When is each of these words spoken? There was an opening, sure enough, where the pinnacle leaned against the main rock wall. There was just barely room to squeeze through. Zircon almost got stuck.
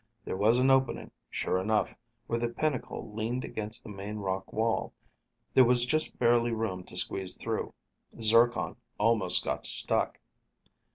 There 0.25 0.35
was 0.35 0.57
an 0.57 0.71
opening, 0.71 1.11
sure 1.29 1.59
enough, 1.59 1.93
where 2.25 2.39
the 2.39 2.49
pinnacle 2.49 3.13
leaned 3.13 3.45
against 3.45 3.83
the 3.83 3.89
main 3.91 4.15
rock 4.17 4.51
wall. 4.51 4.93
There 5.53 5.63
was 5.63 5.85
just 5.85 6.17
barely 6.17 6.49
room 6.51 6.83
to 6.85 6.97
squeeze 6.97 7.35
through. 7.35 7.75
Zircon 8.19 8.77
almost 8.97 9.43
got 9.43 9.67
stuck. 9.67 10.19